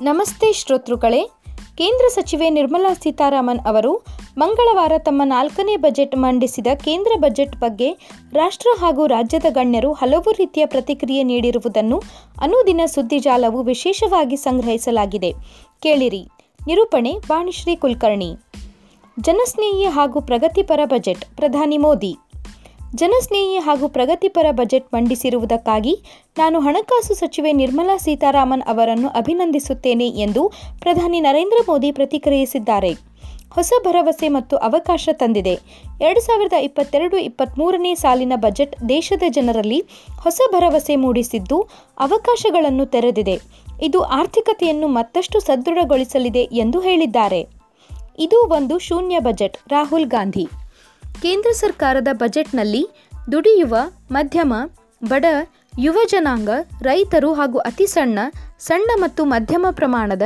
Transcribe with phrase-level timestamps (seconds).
[0.00, 1.22] ನಮಸ್ತೆ ಶ್ರೋತೃಗಳೇ.
[1.78, 4.06] ಕೇಂದ್ರ ಸಚಿವೆ ನಿರ್ಮಲಾ ಸೀತಾರಾಮನ್ ಅವರು
[4.38, 7.92] ಮಂಗಳವಾರ ತಮ್ಮ ನಾಲ್ಕನೇ ಬಜೆಟ್ ಮಂಡಿಸಿದ ಕೇಂದ್ರ ಬಜೆಟ್ ಬಗ್ಗೆ
[8.32, 12.02] ರಾಷ್ಟ್ರ ಹಾಗೂ ರಾಜ್ಯದ ಗಣ್ಯರು ಹಲವು ರೀತಿಯ ಪ್ರತಿಕ್ರಿಯೆ ನೀಡಿರುವುದನ್ನು
[12.40, 15.32] ಅನುದಿನ ಸುದ್ದಿಜಾಲವು ವಿಶೇಷವಾಗಿ ಸಂಗ್ರಹಿಸಲಾಗಿದೆ.
[15.82, 16.28] ಕೇಳಿರಿ.
[16.66, 18.36] ನಿರೂಪಣೆ ಬಾಣಿಶ್ರೀ ಕುಲಕರ್ಣಿ.
[19.20, 21.36] ಜನಸ್ನೇಹಿ ಹಾಗೂ ಪ್ರಗತಿಪರ ಬಜೆಟ್.
[21.36, 22.16] ಪ್ರಧಾನಿ ಮೋದಿ.
[22.94, 26.02] ಜನಸ್ನೇಹಿ ಹಾಗೂ ಪ್ರಗತಿಪರ ಬಜೆಟ್ ಮಂಡಿಸಿರುವುದಕ್ಕಾಗಿ
[26.38, 32.92] ನಾನು ಹಣಕಾಸು ಸಚಿವೆ ನಿರ್ಮಲಾ ಸೀತಾರಾಮನ್ ಅವರನ್ನು ಅಭಿನಂದಿಸುತ್ತೇನೆ ಎಂದು ಪ್ರಧಾನಿ ನರೇಂದ್ರ ಮೋದಿ ಪ್ರತಿಕ್ರಿಯಿಸಿದ್ದಾರೆ.
[33.50, 35.58] ಹೊಸ ಭರವಸೆ ಮತ್ತು ಅವಕಾಶ ತಂದಿದೆ.
[36.00, 39.84] ಎರಡು ಸಾವಿರದ ಇಪ್ಪತ್ತೆರಡು ಇಪ್ಪತ್ತ್ಮೂರನೇ ಸಾಲಿನ ಬಜೆಟ್ ದೇಶದ ಜನರಲ್ಲಿ
[40.20, 41.68] ಹೊಸ ಭರವಸೆ ಮೂಡಿಸಿದ್ದು
[42.00, 43.38] ಅವಕಾಶಗಳನ್ನು ತೆರೆದಿದೆ.
[43.82, 47.46] ಇದು ಆರ್ಥಿಕತೆಯನ್ನು ಮತ್ತಷ್ಟು ಸದೃಢಗೊಳಿಸಲಿದೆ ಎಂದು ಹೇಳಿದ್ದಾರೆ.
[48.18, 49.56] ಇದು ಒಂದು ಶೂನ್ಯ ಬಜೆಟ್.
[49.68, 50.48] ರಾಹುಲ್ ಗಾಂಧಿ
[51.22, 52.88] ಕೇಂದ್ರ ಸರ್ಕಾರದ ಬಜೆಟ್ನಲ್ಲಿ
[53.32, 53.76] ದುಡಿಯುವ
[54.10, 54.54] ಮಧ್ಯಮ,
[55.04, 55.24] ಬಡ,
[55.78, 56.48] ಯುವ ಜನಾಂಗ,
[56.82, 58.18] ರೈತರು ಹಾಗೂ ಅತಿ ಸಣ್ಣ
[58.58, 60.22] ಸಣ್ಣ ಮತ್ತು ಮಧ್ಯಮ ಪ್ರಮಾಣದ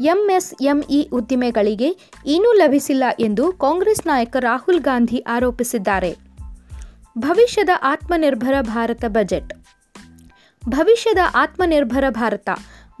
[0.00, 1.96] ಎಂಎಸ್ಎಂಇ ಉದ್ದಿಮೆಗಳಿಗೆ
[2.26, 6.16] ಏನೂ ಲಭಿಸಿಲ್ಲ ಎಂದು ಕಾಂಗ್ರೆಸ್ ನಾಯಕ ರಾಹುಲ್ ಗಾಂಧಿ ಆರೋಪಿಸಿದ್ದಾರೆ.
[7.18, 9.54] ಭವಿಷ್ಯದ ಆತ್ಮನಿರ್ಭರ ಭಾರತ ಬಜೆಟ್.
[10.68, 12.50] ಭವಿಷ್ಯದ ಆತ್ಮನಿರ್ಭರ ಭಾರತ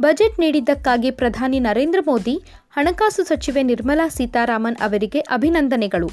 [0.02, 6.08] ಬಜೆಟ್ ನೀಡಿದ್ದಕ್ಕಾಗಿ ಪ್ರಧಾನಿ ನರೇಂದ್ರ ಮೋದಿ, ಹಣಕಾಸು ಸಚಿವೆ ನಿರ್ಮಲಾ ಸೀತಾರಾಮನ್ ಅವರಿಗೆ ಅಭಿನಂದನೆಗಳು.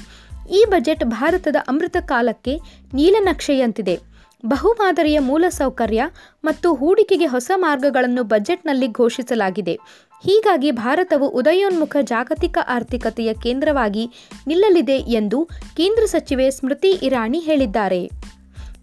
[0.50, 2.60] ಈ ಬಜೆಟ್ ಭಾರತದ ಅಮೃತ ಕಾಲಕ್ಕೆ
[2.94, 4.00] ನೀಲನಕ್ಷೆಯಂತಿದೆ
[4.46, 6.02] ಬಹುಮಾದರಿಯ ಮೂಲಸೌಕರ್ಯ
[6.44, 9.74] ಮತ್ತು ಹೂಡಿಕೆಗೆ ಹೊಸ ಮಾರ್ಗಗಳನ್ನು ಬಜೆಟ್ನಲ್ಲಿ ಘೋಷಿಸಲಾಗಿದೆ.
[10.24, 14.10] ಹೀಗಾಗಿ ಭಾರತವು ಉದಯೋನ್ಮುಖ ಜಾಗತಿಕ ಆರ್ಥಿಕತೆಯ ಕೇಂದ್ರವಾಗಿ
[14.46, 15.44] ನಿಲ್ಲಲಿದೆ ಎಂದು
[15.76, 18.10] ಕೇಂದ್ರ ಸಚಿವೆ ಸ್ಮೃತಿ ಇರಾನಿ ಹೇಳಿದ್ದಾರೆ.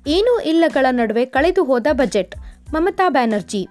[0.07, 2.35] ಏನೂ ಇಲ್ಲಗಳ ನಡುವೆ ಕಳೆದು ಹೋದ ಬಜೆಟ್,
[2.73, 3.67] ಮಮತಾ ಬ್ಯಾನರ್ಜಿ.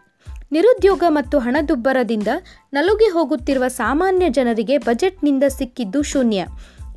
[0.53, 2.29] ನಿರುದ್ಯೋಗ ಮತ್ತು ಹಣದುಬ್ಬರದಿಂದ
[2.73, 6.47] ನಲುಗಿ ಹೋಗುತ್ತಿರುವ ಸಾಮಾನ್ಯ ಜನರಿಗೆ ಬಜೆಟ್ನಿಂದ ಸಿಕ್ಕಿದ್ದು ಶೂನ್ಯ.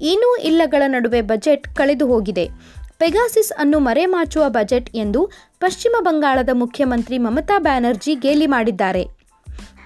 [0.02, 2.50] ಏನೂ ಇಲ್ಲಗಳ ನಡುವೆ ಬಜೆಟ್ ಕಳೆದು ಹೋಗಿದೆ.
[2.98, 9.04] ಪೆಗಾಸಿಸ್ ಅನ್ನು ಮರೆಮಾಚುವ ಬಜೆಟ್ ಎಂದು ಪಶ್ಚಿಮ ಬಂಗಾಳದ ಮುಖ್ಯಮಂತ್ರಿ ಮಮತಾ ಬ್ಯಾನರ್ಜಿ ಗೇಲಿ ಮಾಡಿದ್ದಾರೆ.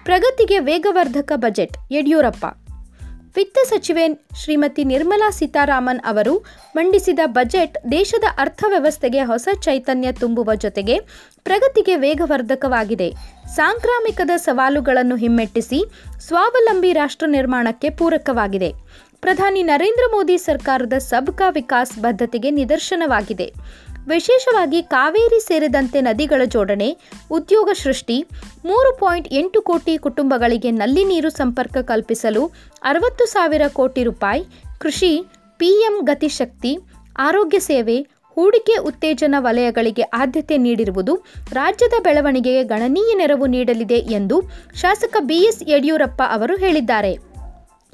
[0.03, 2.45] ಪ್ರಗತಿಗೆ ವೇಗವರ್ಧಕ ಬಜೆಟ್, ಯಡಿಯೂರಪ್ಪ.
[3.35, 6.45] ವಿತ್ತ ಸಚಿವೆ ಶ್ರೀಮತಿ ನಿರ್ಮಲಾ ಸೀತಾರಾಮನ್ ಅವರು
[6.75, 10.99] ಮಂಡಿಸಿದ ಬಜೆಟ್ ದೇಶದ ಅರ್ಥವ್ಯವಸ್ಥೆಗೆ ಹೊಸ ಚೈತನ್ಯ ತುಂಬುವ ಜೊತೆಗೆ
[11.43, 13.13] ಪ್ರಗತಿಗೆ ವೇಗವರ್ಧಕವಾಗಿದೆ.
[13.47, 18.73] ಸಾಂಕ್ರಾಮಿಕದ ಸವಾಲುಗಳನ್ನು ಹಿಮ್ಮೆಟ್ಟಿಸಿ ಸ್ವಾವಲಂಬಿ ರಾಷ್ಟ್ರ ನಿರ್ಮಾಣಕ್ಕೆ ಪೂರಕವಾಗಿದೆ.
[19.25, 23.53] ಪ್ರಧಾನಿ ನರೇಂದ್ರ ಮೋದಿ ಸರ್ಕಾರದ ಸಬ್ಕಾ ವಿಕಾಸ್ ಬದ್ಧತೆಗೆ ನಿದರ್ಶನವಾಗಿದೆ.
[24.07, 26.97] ವಿಶೇಷವಾಗಿ ಕಾವೇರಿ ಸೇರಿದಂತೆ ನದಿಗಳ ಜೋಡಣೆ,
[27.31, 28.25] ಉದ್ಯೋಗ ಸೃಷ್ಟಿ,
[28.65, 32.51] ಮೂರು ಪಾಯಿಂಟ್ ಎಂಟು ಕೋಟಿ ಕುಟುಂಬಗಳಿಗೆ ನಲ್ಲಿ ನೀರು ಸಂಪರ್ಕ ಕಲ್ಪಿಸಲು
[32.83, 34.43] ಅರವತ್ತು ಸಾವಿರ ಕೋಟಿ ರೂಪಾಯಿ,
[34.79, 35.25] ಕೃಷಿ,
[35.57, 36.77] ಪಿಎಂ ಗತಿಶಕ್ತಿ,
[37.17, 38.01] ಆರೋಗ್ಯ ಸೇವೆ,
[38.37, 41.15] ಹೂಡಿಕೆ ಉತ್ತೇಜನ ವಲಯಗಳಿಗೆ ಆದ್ಯತೆ ನೀಡಿರುವುದು
[41.51, 44.41] ರಾಜ್ಯದ ಬೆಳವಣಿಗೆಗೆ ಗಣನೀಯ ನೆರವು ನೀಡಲಿದೆ ಎಂದು
[44.75, 47.34] ಶಾಸಕ ಬಿಎಸ್ ಯಡಿಯೂರಪ್ಪ ಅವರು ಹೇಳಿದ್ದಾರೆ.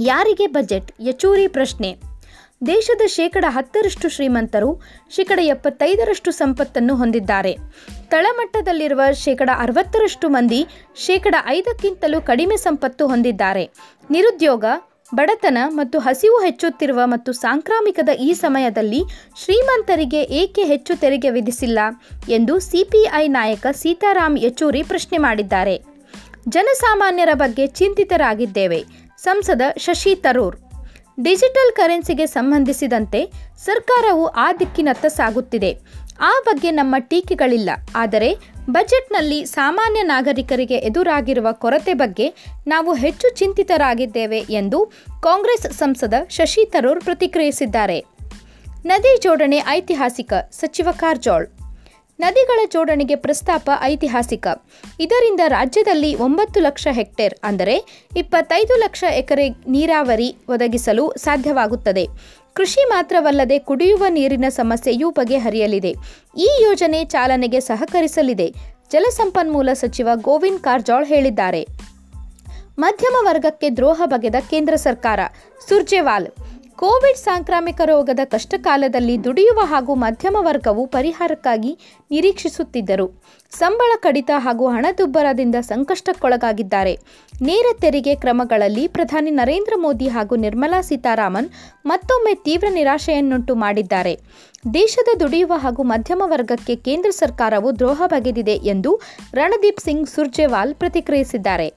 [0.01, 0.91] ಯಾರಿಗೆ ಬಜೆಟ್?
[1.01, 1.89] ಯಚೂರಿ ಪ್ರಶ್ನೆ.
[2.67, 4.69] ದೇಶದ ಶೇಕಡ ಹತ್ತರಷ್ಟು ಶ್ರೀಮಂತರು
[5.15, 7.53] ಶೇಕಡ ಎಪ್ಪತ್ತೈದರಷ್ಟು ಸಂಪತ್ತನ್ನು ಹೊಂದಿದ್ದಾರೆ.
[8.09, 10.61] ತಳಮಟ್ಟದಲ್ಲಿರುವ ಶೇಕಡ ಅರವತ್ತರಷ್ಟು ಮಂದಿ
[11.05, 13.69] ಶೇಕಡ ಐದಕ್ಕಿಂತಲೂ ಕಡಿಮೆ ಸಂಪತ್ತು ಹೊಂದಿದ್ದಾರೆ.
[14.11, 14.65] ನಿರುದ್ಯೋಗ,
[15.15, 19.03] ಬಡತನ ಮತ್ತು ಹಸಿವು ಹೆಚ್ಚುತ್ತಿರುವ ಮತ್ತು ಸಾಂಕ್ರಾಮಿಕದ ಈ ಸಮಯದಲ್ಲಿ
[19.43, 21.79] ಶ್ರೀಮಂತರಿಗೆ ಏಕೆ ಹೆಚ್ಚು ತೆರಿಗೆ ವಿಧಿಸಿಲ್ಲ
[22.29, 25.75] ಎಂದು ಸಿಪಿಐ ನಾಯಕ ಸೀತಾರಾಮ್ ಯಚೂರಿ ಪ್ರಶ್ನೆ ಮಾಡಿದ್ದಾರೆ.
[26.49, 28.79] ಜನಸಾಮಾನ್ಯರ ಬಗ್ಗೆ ಚಿಂತಿತರಾಗಿದ್ದೇವೆ.
[29.23, 30.57] ಸಂಸದ ಶಶಿ ತರೂರ್.
[31.23, 35.79] ಡಿಜಿಟಲ್ ಕರೆನ್ಸಿಗೆ ಸಂಬಂಧಿಸಿದಂತೆ ಸರ್ಕಾರವು ಆ ದಿಕ್ಕಿನತ್ತ ಸಾಗುತ್ತಿದೆ.
[36.19, 37.69] ಆ ಬಗ್ಗೆ ನಮ್ಮ ಟೀಕೆಗಳಿಲ್ಲ.
[37.95, 38.35] ಆದರೆ
[38.69, 42.33] ಬಜೆಟ್ನಲ್ಲಿ ಸಾಮಾನ್ಯ ನಾಗರಿಕರಿಗೆ ಎದುರಾಗಿರುವ ಕೊರತೆ ಬಗ್ಗೆ
[42.67, 44.91] ನಾವು ಹೆಚ್ಚು ಚಿಂತಿತರಾಗಿದ್ದೇವೆ ಎಂದು
[45.23, 48.05] ಕಾಂಗ್ರೆಸ್ ಸಂಸದ ಶಶಿ ತರೂರ್ ಪ್ರತಿಕ್ರಿಯಿಸಿದ್ದಾರೆ.
[48.85, 51.60] ನದಿ ಜೋಡಣೆ ಐತಿಹಾಸಿಕ ಸಚಿವ ಕಾರಜೋಳ್.
[52.21, 54.47] ನದಿಗಳ ಜೋಡಣೆಗೆ ಪ್ರಸ್ತಾಪ ಐತಿಹಾಸಿಕ.
[55.03, 57.75] ಇದರಿಂದ ರಾಜ್ಯದಲ್ಲಿ ಒಂಬತ್ತು ಲಕ್ಷ ಹೆಕ್ಟೇರ್, ಅಂದರೆ
[58.21, 59.45] ಇಪ್ಪತ್ತೈದು ಲಕ್ಷ ಎಕರೆ
[59.75, 62.05] ನೀರಾವರಿ ಒದಗಿಸಲು ಸಾಧ್ಯವಾಗುತ್ತದೆ.
[62.55, 65.93] ಕೃಷಿ ಮಾತ್ರವಲ್ಲದೆ ಕುಡಿಯುವ ನೀರಿನ ಸಮಸ್ಯೆಯೂ ಬಗೆಹರಿಯಲಿದೆ.
[66.37, 68.47] ಈ ಯೋಜನೆ ಚಾಲನೆಗೆ ಸಹಕರಿಸಲಿದೆ,
[68.93, 71.63] ಜಲಸಂಪನ್ಮೂಲ ಸಚಿವ ಗೋವಿಂದ್ ಕಾರಜೋಳ್ ಹೇಳಿದ್ದಾರೆ.
[72.83, 75.19] ಮಧ್ಯಮ ವರ್ಗಕ್ಕೆ ದ್ರೋಹ ಬಗೆದ ಕೇಂದ್ರ ಸರ್ಕಾರ,
[75.67, 76.27] ಸುರ್ಜೇವಾಲ್
[76.75, 81.77] ಕೋವಿಡ್ ಸಾಂಕ್ರಾಮಿಕ ರೋಗದ ಕಷ್ಟಕಾಲದಲ್ಲಿ ದುಡಿಯುವ ಹಾಗೂ ಮಧ್ಯಮ ವರ್ಗವು ಪರಿಹಾರಕ್ಕಾಗಿ
[82.11, 83.23] ನಿರೀಕ್ಷಿಸುತ್ತಿದ್ದರು.
[83.51, 86.99] ಸಂಬಳ ಕಡಿತ ಹಾಗೂ ಹಣದುಬ್ಬರದಿಂದ ಸಂಕಷ್ಟಕ್ಕೊಳಗಾಗಿದ್ದಾರೆ.
[87.41, 91.49] ನೇರ ತೆರಿಗೆ ಕ್ರಮಗಳಲ್ಲಿ ಪ್ರಧಾನಿ ನರೇಂದ್ರ ಮೋದಿ ಹಾಗೂ ನಿರ್ಮಲಾ ಸೀತಾರಾಮನ್
[91.85, 94.19] ಮತ್ತೊಮ್ಮೆ ತೀವ್ರ ನಿರಾಶೆಯನ್ನುಂಟು ಮಾಡಿದ್ದಾರೆ.
[94.73, 99.01] ದೇಶದ ದುಡಿಯುವ ಹಾಗೂ ಮಧ್ಯಮ ವರ್ಗಕ್ಕೆ ಕೇಂದ್ರ ಸರ್ಕಾರವು ದ್ರೋಹ ಬಗೆದಿದೆ ಎಂದು
[99.33, 101.73] ರಣದೀಪ್ ಸಿಂಗ್ ಸುರ್ಜೇವಾಲ್ ಪ್ರತಿಕ್ರಿಯಿಸಿದ್ದಾರೆ.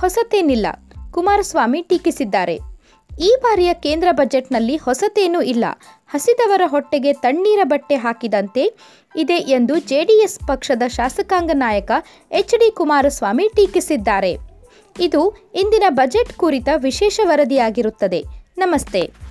[0.00, 0.66] ಹೊಸತೇನಿಲ್ಲ.
[1.10, 2.71] ಕುಮಾರಸ್ವಾಮಿ ಟೀಕಿಸಿದ್ದಾರೆ.
[3.20, 5.64] ಈ ಬಾರಿಯ ಕೇಂದ್ರ ಬಜೆಟ್ನಲ್ಲಿ ಹೊಸತೇನೂ ಇಲ್ಲ.
[6.08, 8.74] ಹಸಿದವರ ಹೊಟ್ಟೆಗೆ ತಣ್ಣೀರ ಬಟ್ಟೆ ಹಾಕಿದಂತೆ
[9.16, 11.90] ಇದೆ ಎಂದು ಜೆಡಿಎಸ್ ಪಕ್ಷದ ಶಾಸಕಾಂಗ ನಾಯಕ
[12.30, 14.36] ಎಚ್ ಡಿ ಕುಮಾರಸ್ವಾಮಿ ಟೀಕಿಸಿದ್ದಾರೆ.
[15.00, 18.22] ಇದು ಇಂದಿನ ಬಜೆಟ್ ಕುರಿತ ವಿಶೇಷ ವರದಿಯಾಗಿರುತ್ತದೆ.
[18.58, 19.21] ನಮಸ್ತೆ.